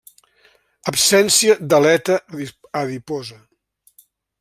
Absència 0.91 1.57
d'aleta 1.75 2.19
adiposa. 2.83 3.43